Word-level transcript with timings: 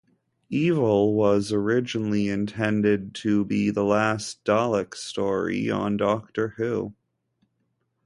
"Evil" 0.49 1.13
was 1.13 1.51
initially 1.51 2.27
intended 2.27 3.13
to 3.13 3.45
be 3.45 3.69
the 3.69 3.83
last 3.83 4.43
Dalek 4.43 4.95
story 4.95 5.69
on 5.69 5.95
"Doctor 5.95 6.55
Who". 6.57 6.95